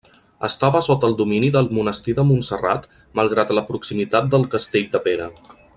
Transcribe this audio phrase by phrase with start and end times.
[0.45, 2.89] Estava sota el domini del monestir de Montserrat
[3.21, 5.29] malgrat la proximitat del castell de Pera.